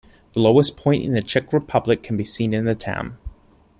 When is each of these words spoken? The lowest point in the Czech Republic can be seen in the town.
The 0.33 0.41
lowest 0.41 0.75
point 0.77 1.03
in 1.03 1.13
the 1.13 1.21
Czech 1.21 1.53
Republic 1.53 2.01
can 2.01 2.17
be 2.17 2.23
seen 2.25 2.55
in 2.55 2.65
the 2.65 2.73
town. 2.73 3.19